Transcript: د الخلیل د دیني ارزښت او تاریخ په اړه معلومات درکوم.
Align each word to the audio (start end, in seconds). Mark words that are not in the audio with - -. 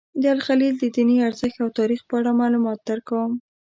د 0.21 0.23
الخلیل 0.35 0.75
د 0.79 0.83
دیني 0.95 1.17
ارزښت 1.29 1.57
او 1.63 1.69
تاریخ 1.79 2.01
په 2.09 2.13
اړه 2.19 2.37
معلومات 2.41 2.79
درکوم. 2.89 3.31